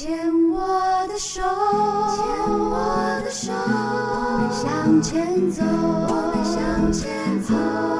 [0.00, 0.16] 牵
[0.50, 7.99] 我的手，牵我的手，我们向前走，我们向前走。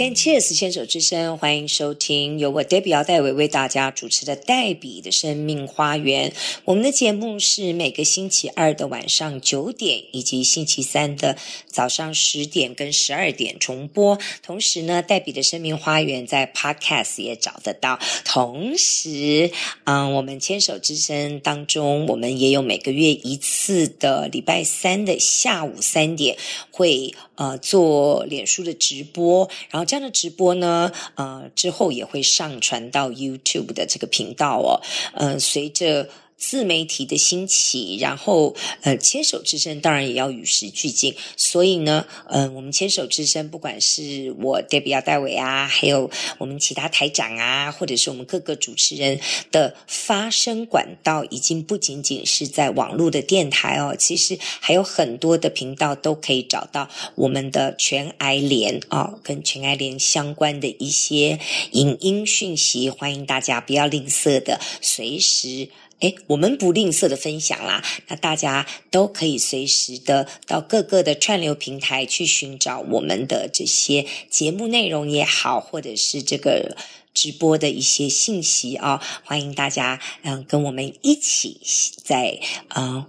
[0.00, 0.54] Cheers！
[0.56, 6.32] 牵手之声，欢迎收听由我 Debbie 姚代伟为大家主持的黛比的生命花园。
[6.64, 14.18] 我们的节目是每个星期二的晚上九点，以及星期三的早上十点跟十二点重播。
[14.42, 17.98] 同时呢，黛比的生命花园在 Podcast 也找得到。
[18.24, 19.50] 同时，
[19.84, 26.38] 嗯，我们牵手之声当中，我们也有每个月一次的礼拜三的下午三点
[26.70, 29.89] 会呃做脸书的直播，然后。
[29.90, 34.80] 这样的直播呢，呃，之后也会上传到 YouTube 的这个频道哦。
[35.14, 36.08] 嗯、随着。
[36.40, 41.14] 自媒体的兴起，然后呃，牵手之声当然也要与时俱进。
[41.36, 49.20] 所以呢，嗯、我们牵手之声，不管是我 Debbie 姚代伟啊，还有我们其他台长啊，或者是我们各个主持人
[49.52, 61.38] 的发声管道，已经不仅仅是在网络的电台哦，其实还有很多的频道都可以找到我们的全癌联啊、哦，跟全癌联相关的一些
[61.72, 65.68] 影音讯息，欢迎大家不要吝啬的随时。
[66.00, 76.74] 诶，我们不吝啬的分享啦，那大家都可以随时的到各个的串流平台去寻找我们的这些节目内容也好，或者是这个
[77.12, 81.60] 直播的一些信息啊、哦，欢迎大家嗯跟我们一起
[82.02, 82.40] 在
[82.74, 83.04] 嗯，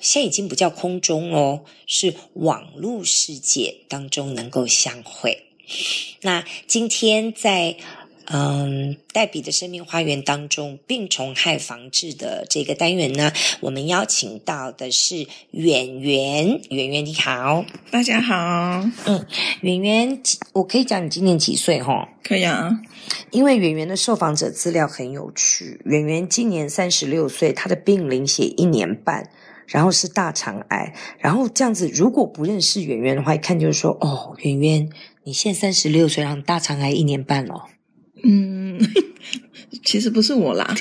[0.00, 5.44] 现在已经不叫空中哦，是网络世界当中能够相会。
[6.22, 7.76] 那今天在。
[8.30, 16.60] 嗯，黛比的生命花园当中，病虫害防治的这个单元呢，我们邀请到的是圆圆。
[16.68, 18.34] 圆圆你好，大家好。
[19.06, 19.26] 嗯，
[19.62, 22.06] 圆圆，我可以讲你今年几岁哈？
[22.22, 22.70] 可以啊，
[23.30, 25.80] 因为圆圆的受访者资料很有趣。
[25.86, 29.30] 圆圆今年三十六岁，她的病龄写一年半，
[29.66, 30.94] 然后是大肠癌。
[31.18, 34.90] 然后这样子，如果不认识圆圆的话，一看就是说，哦，圆圆，
[35.24, 37.64] 你现在三十六岁，然后大肠癌一年半了。
[38.22, 38.78] 嗯，
[39.84, 40.72] 其实不是我啦。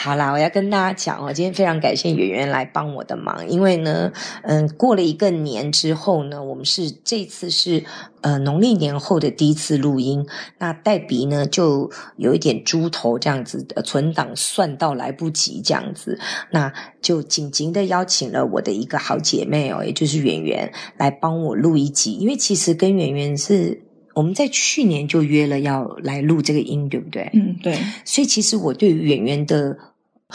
[0.00, 4.10] 好啦，我要跟大家讲哦，今天非常感谢圆圆来帮我的忙，因为呢，
[4.42, 7.84] 嗯，过了一个年之后呢，我们是这次是
[8.22, 10.24] 呃农历年后的第一次录音，
[10.58, 16.18] 那黛比呢就有一点猪头这样子的存档算到来不及这样子，
[16.52, 23.82] 那就紧急的邀请了我的一个好姐妹哦，也就是圆圆来帮我录一集，因为其实跟圆圆是。
[24.18, 27.30] 我们在去年就约了要来录这个音，对不对？
[27.34, 27.78] 嗯，对。
[28.04, 29.78] 所以其实我对于圆圆的，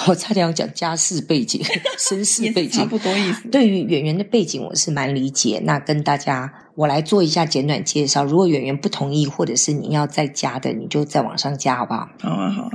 [0.07, 1.61] 我差点要讲家世背景、
[1.99, 3.49] 身世背景，差不多意思。
[3.49, 5.61] 对于圆圆的背景，我是蛮理解。
[5.65, 8.23] 那跟大家，我来做一下简短介绍。
[8.23, 12.07] 如果圆圆不同意，或者是你要再加的，你就再往上加，好不好？
[12.21, 12.71] 好啊，好啊。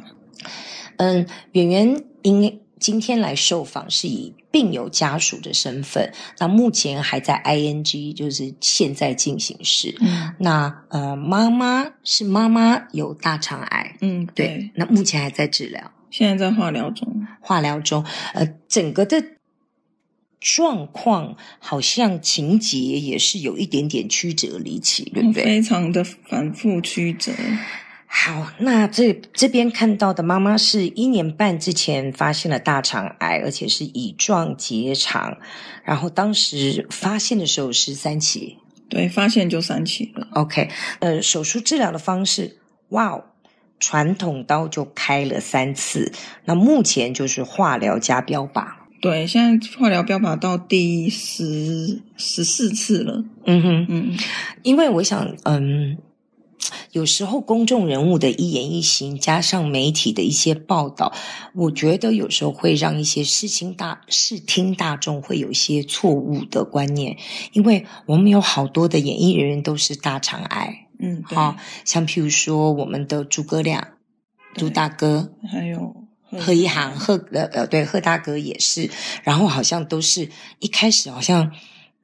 [0.98, 2.60] 嗯，圆圆应。
[2.80, 9.96] 今天来受访是以病友家属的身份，那目前还在 ING，就是现在进行时。
[10.00, 18.04] 嗯，那呃，妈妈是妈妈有大肠癌，嗯，对，对，那目前还在治疗，现在在化疗中，化疗中。
[18.34, 19.22] 呃，整个的
[20.40, 25.44] 状况好像情节也是有一点点曲折离奇，对不对？
[25.44, 27.32] 非常的反复曲折。
[28.20, 35.38] 好，那这这边看到的妈妈是一年半之前发现了大肠癌，而且是乙状结肠，
[35.84, 38.58] 然后当时发现的时候是三期，
[38.88, 40.26] 对，发现就三期了。
[40.32, 40.68] OK，
[40.98, 42.58] 呃，手术治疗的方式，
[42.88, 43.24] 哇哦，
[43.78, 46.12] 传统刀就开了三次，
[46.44, 48.66] 那目前就是化疗加标靶，
[49.00, 53.24] 对，现在化疗标靶到第十十四次了。
[53.46, 54.18] 嗯哼，嗯，
[54.64, 55.96] 因为我想，嗯。
[56.92, 61.12] 有时候公众人物的一言一行，加上媒体的一些报道，
[61.54, 67.16] 我觉得有时候会让一些视听大视听大众会有一些错误的观念，
[67.52, 73.88] 因为我们有好多的演艺人员都是大肠癌，嗯，好，像譬如说我们的诸葛亮，
[74.54, 75.94] 朱大哥，还有
[76.38, 78.90] 贺一航，贺呃呃对，贺大哥也是，
[79.22, 81.52] 然后好像都是一开始好像。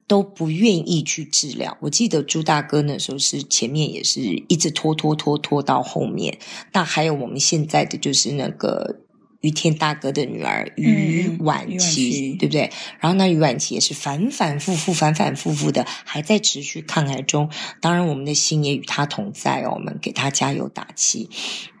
[0.07, 1.75] 都不愿意去治疗。
[1.81, 6.37] 我记得朱大哥那时候是前面也是一直拖拖拖拖到后面。
[6.73, 9.01] 那还有我们现在的就是那个
[9.41, 12.71] 于天大哥的女儿于婉琪，对不对？
[12.99, 17.49] 然后那于婉琪也是反反复复、反反复复的还在持续抗癌中。
[17.81, 21.29] 当然，我们的心也与他同在哦，我们给他加油打气。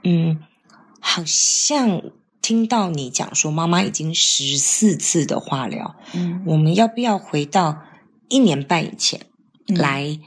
[0.03, 0.39] 嗯，
[0.99, 2.01] 好像
[2.41, 5.95] 听到你讲说妈妈已经十四次的化疗。
[6.13, 7.83] 嗯，我们要不要回到？
[8.29, 9.21] 一年半以前
[9.67, 10.19] 来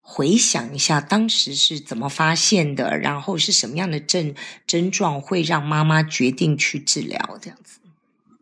[0.00, 4.34] 回想一下当时是怎么发现的，然后是什么样的症
[4.66, 7.80] 症状会让妈妈决定去治疗这样子？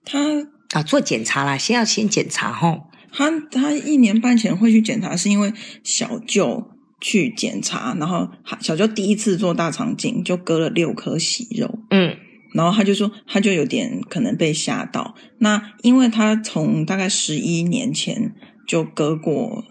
[0.05, 0.47] 他
[0.79, 2.89] 啊，做检查啦，先要先检查吼。
[3.13, 5.53] 他他一年半前会去检查，是因为
[5.85, 6.69] 小舅
[7.01, 8.29] 去检查，然后
[8.61, 12.17] 小舅第一次做大肠镜就割了六颗息肉，嗯，
[12.53, 15.15] 然后他就说他就有点可能被吓到。
[15.39, 18.35] 那因为他从大概十一年前
[18.67, 19.65] 就割过。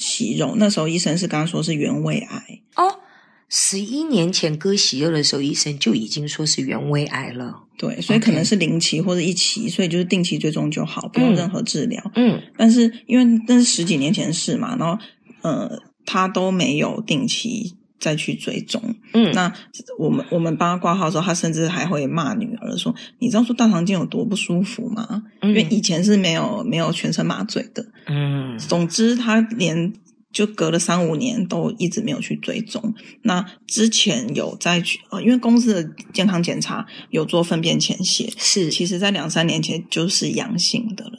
[0.00, 3.00] 息肉，那时候医生是刚刚说是原位癌哦。
[3.48, 7.64] 十一年前割息肉的时候，医生就已经说是原位癌了。
[7.76, 12.00] 对，所以可能是零期或者一期，所以就是定期追踪就好，不用任何治疗。
[12.14, 14.96] 嗯，但是因为那是十几年前的事嘛，然后
[15.42, 17.74] 呃，他都没有定期。
[18.00, 19.52] 再去追踪，嗯，那
[19.98, 29.92] 我们我们帮他挂号的时候，他甚至还会骂女儿说：“你知道说大肠镜有多不舒服吗？”嗯，因为以前是没有没有全身麻醉的，嗯，总之他连
[30.32, 32.94] 就隔了三五年都一直没有去追踪。
[33.22, 41.18] 那之前有再去，呃，因为公司的健康检查有做粪便潜血，是，其实在两三年前就是阳性的了。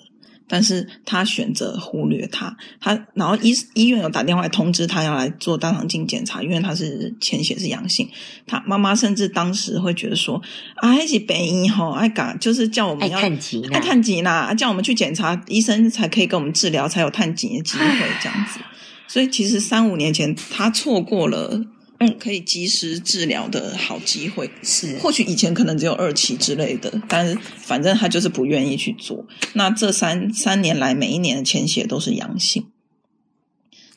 [0.49, 8.09] 但是他选择忽略他，他然后医医院有打电话来通知他要来做大肠镜检查，因为他是潜血是阳性。
[8.47, 10.41] 他妈妈甚至当时会觉得说
[10.77, 17.85] ：“啊，还是北医吼，爱搞就是叫我们要爱探急，爱探急啦，叫我们去检查，医生才可以给我们治疗，才有探急的机会
[18.19, 18.59] 这样子。”
[19.07, 21.63] 所以其实三五年前他错过了。
[22.01, 29.25] 嗯，可以及时治疗的好机会是，或许以前可能只有二期之类的，但是反正他就是不愿意去做。
[29.51, 32.67] 那这三三年来，每一年的潜血都是阳性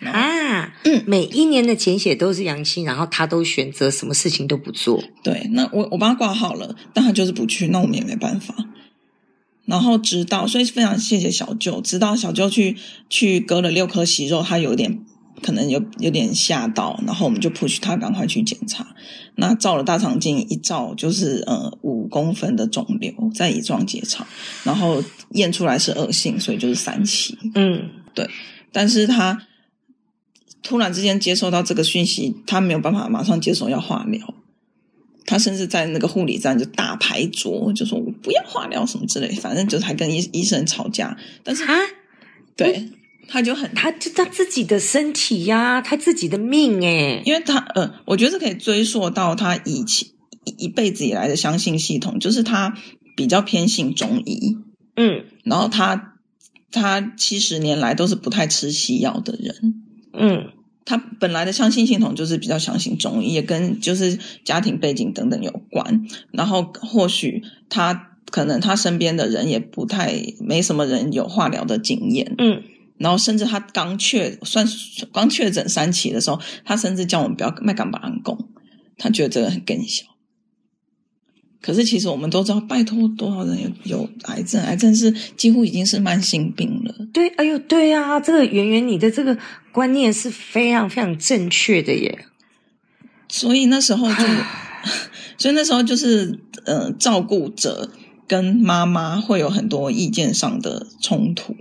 [0.01, 5.01] 啊，嗯，每一年的潜血都是阳性，然后他都选择什么事情都不做。
[5.23, 8.53] 对，那我我帮他挂号了，但他就是不去，那我们也没办法。
[9.65, 12.77] 然后直到，所以非常谢谢小舅，直到小舅去
[13.09, 15.05] 去割了六颗息肉，他有点。
[15.43, 18.87] 可能有有点吓到，然后我们就 push 他赶快去检查。
[19.35, 24.27] 那照了大肠镜一照，就是呃五公分的肿瘤在乙状结肠，
[24.63, 27.37] 然后验出来是恶性，所以就是三期。
[27.55, 28.29] 嗯，对。
[28.71, 29.47] 但是他
[30.63, 34.35] 突然之间接收到这个讯息，他没有办法马上接受要化疗。
[35.25, 41.17] 他甚至在那个护理站就大排桌，就说我不要化疗什么之类，反正就是还跟医医生吵架。
[41.43, 41.75] 但是，啊，
[42.57, 42.77] 对。
[42.77, 42.93] 嗯
[43.29, 50.09] 他就很，他就他自己的身体呀、啊，他自己的命诶，因为他，呃，我觉得可以追溯到他以前
[50.59, 52.77] 一辈子以来的相信系统，就是他
[53.17, 54.59] 比较偏信中医，
[54.97, 56.15] 嗯，然后他
[56.71, 59.75] 他七十年来都是不太吃西药的人，
[60.13, 60.49] 嗯，
[60.85, 72.63] 他本来的相信系统就是比较相信中医，也跟就是家庭背景等等有关，然后或许他可能他身边的人也不太没什么人有化疗的经验，嗯。
[72.99, 74.67] 然后甚至他刚确算
[75.13, 78.49] 刚确诊三期的时候，他甚至叫我们不要卖干巴安贡，
[78.97, 80.05] 他觉得这个很更小。
[81.61, 86.95] 可是其实我们都知道，拜托多少人有有癌症，癌症是几乎已经是慢性病了。
[87.13, 89.39] 对，哎呦，对啊，这个圆圆你的这个
[89.71, 92.27] 观念是非常非常正确的耶。
[93.29, 94.25] 所以那时候就，
[95.39, 97.91] 所以那时候就是呃，照顾者。
[98.33, 101.55] 跟妈妈会有很多意见上的冲突，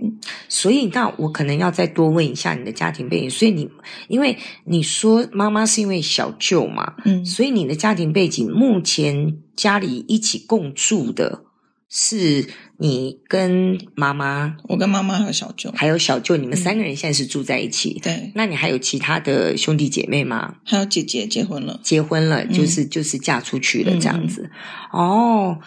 [0.48, 3.28] 所以那我可能要再多问一下你的家庭背景。
[3.30, 3.68] 所以你
[4.08, 11.42] 因为你说妈妈是因为小舅嘛，嗯，所以你的家庭背景目前家里一起共住的
[11.90, 18.00] 是你跟妈妈，我跟妈妈还有小舅，还有小舅，你们三个人现在是住在一起。
[18.00, 20.54] 嗯、对，那你还有其他的兄弟姐妹吗？
[20.64, 24.50] 还有姐姐结婚了，结婚了，就是、嗯、就是嫁出去了这样子。
[24.94, 25.58] 嗯、哦。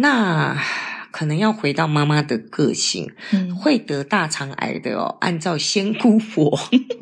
[0.00, 0.60] 那
[1.10, 5.16] 可能要回到妈妈的个性，嗯，会得大肠癌的哦。
[5.20, 6.58] 按照仙姑婆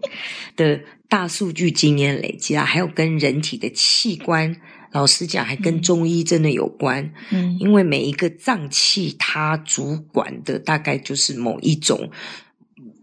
[0.56, 4.56] 的大数据经验累积啊，还有跟人体的器官，
[4.92, 7.12] 老实讲，还跟中医真的有关。
[7.30, 12.10] 嗯，因为每一个脏器它主管的大概就是某一种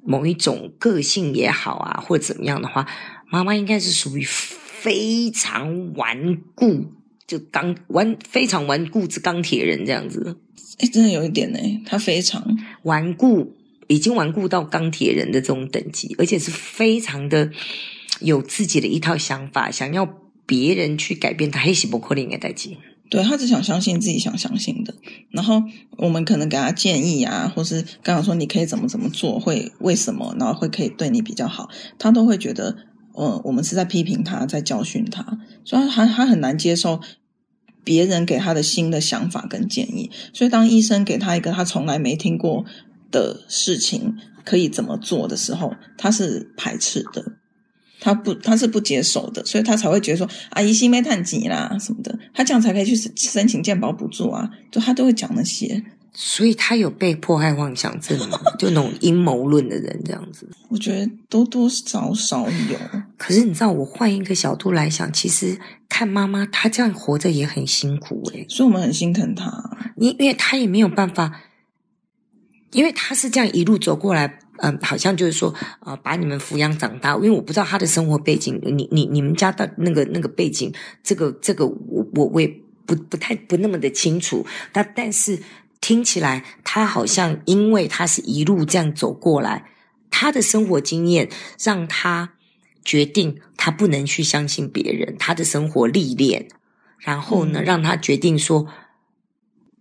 [0.05, 2.87] 某一种个性也好啊，或者怎么样的话，
[3.29, 6.91] 妈妈应该是属于非常顽固。
[7.25, 10.37] 就钢顽非常顽固之钢铁人这样子，
[10.79, 12.45] 哎，真的有一点呢，他非常
[12.83, 13.55] 顽固，
[13.87, 17.49] 已经顽固到钢铁人的这种等级，而且是非常的
[18.19, 20.05] 有自己的一套想法，想要
[20.45, 22.77] 别人去改变他，黑西伯克林的代际。
[23.09, 24.93] 对，他只想相信自己想相信的，
[25.31, 25.63] 然后
[25.97, 32.75] 我们可能给他建议啊，或是刚刚说你可以怎么怎么做，会为什么，然后会可以对你比较好，他都会觉得。
[33.13, 35.25] 呃，我们是在批评他，在教训他，
[35.63, 36.99] 所以他他很难接受
[37.83, 40.11] 别人给他的新的想法跟建议。
[40.33, 42.65] 所以当医生给他一个他从来没听过
[43.11, 47.33] 的事情可以怎么做的时候，他是排斥的。
[47.99, 55.81] 他不他是不接受的，所以他才会觉得说啊，医师没探级啦什么的，他这样才可以去申请健保补助啊，就他都会讲那些。
[56.15, 58.39] 所以他有被迫害妄想症吗？
[58.59, 62.77] 就那种阴谋论的人这样子，我觉得多多少少有。
[63.17, 65.57] 可是你知道，我换一个角度来想，其实
[65.89, 69.51] 看妈妈她这样活着也很辛苦诶，所以我们很心疼她。
[69.95, 71.41] 因因为她也没有办法，
[72.73, 77.15] 因为她是这样一路走过来，嗯，好像就是说，呃，把你们抚养长大。
[77.15, 82.47] 因为我不知道她的生活背景，你你你们家的那个那个背景，这个这个我我我也
[82.85, 84.45] 不不太不那么的清楚。
[84.71, 85.39] 但但是。
[85.83, 89.65] 听起来，他好像因为他是一路这样走过来，
[90.09, 91.29] 他的生活经验
[91.61, 92.35] 让他
[92.85, 95.17] 决定他不能去相信别人。
[95.19, 96.47] 他的生活历练，
[96.99, 98.65] 然后呢，让他决定说，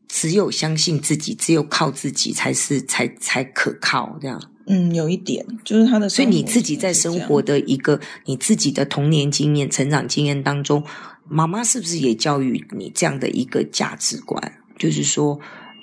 [0.08, 4.18] 只有相信自己，只有靠自己才是才才可靠。
[4.20, 6.08] 这样，嗯，有一点就是他的。
[6.08, 10.82] 所以你自己在生活的一个你自己的童年经验、成长经验当中，
[11.28, 14.58] 妈妈是不是也教育你这样的一个价值观？
[14.76, 15.38] 就是说。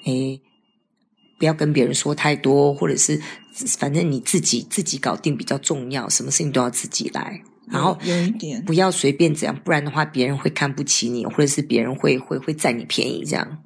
[0.05, 0.41] 诶，
[1.37, 3.21] 不要跟别人说太多，或者是
[3.77, 7.41] 反正你自己自己搞定比较重要，什么事情都要自己来。
[7.71, 13.59] 然后有一点，不要随便这样，不然的话别人会看不起你，或者是别人会会会占你便宜这样。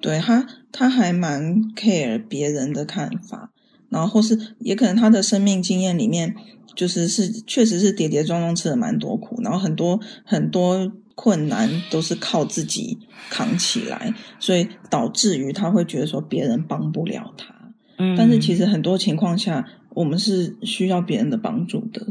[0.00, 3.50] 对他，他还蛮 care 别人的看法，
[3.90, 6.34] 然后或是也可能他的生命经验里面，
[6.74, 10.92] 就是是确实是跌跌撞撞吃了蛮多苦，然后很多很多。
[11.14, 12.98] 困难都是靠自己
[13.30, 17.54] 扛起来，所以导致于他会觉得说别人帮不了他。
[17.98, 22.06] 嗯，但是其实很多情况下，我们是需要别人的帮助的。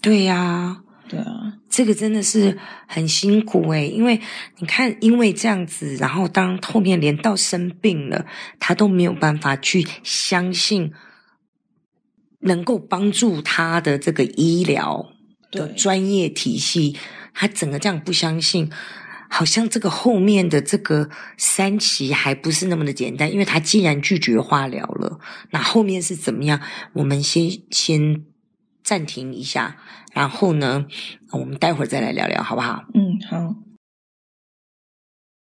[0.00, 4.20] 对呀，对啊，这个真的是很辛苦诶，因为
[4.58, 8.26] 你看，因为这样子，然后当后面连到生病了，
[8.60, 10.92] 他都没有办法去相信
[12.40, 15.13] 能够帮助他的这个医疗
[15.54, 16.96] 的专业体系。
[17.32, 18.70] 他整个这样不相信，
[19.28, 25.18] 好像这个后面的这个三期还不是那么的简单，因为他既然拒绝化疗了，
[25.50, 26.60] 那后面是怎么样？
[26.92, 28.22] 我们先先
[28.84, 29.78] 暂停一下，
[30.12, 30.86] 然后呢，
[31.32, 32.84] 我们待会儿再来聊聊，好不好？
[32.94, 33.56] 嗯，好。